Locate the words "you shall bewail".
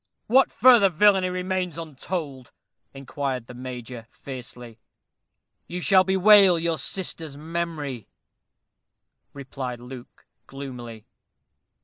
5.67-6.57